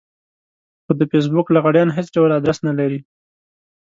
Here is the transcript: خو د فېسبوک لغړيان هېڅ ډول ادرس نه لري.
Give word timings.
خو 0.83 0.91
د 0.99 1.01
فېسبوک 1.11 1.47
لغړيان 1.55 1.89
هېڅ 1.97 2.07
ډول 2.15 2.31
ادرس 2.37 2.59
نه 2.67 2.73
لري. 2.79 2.99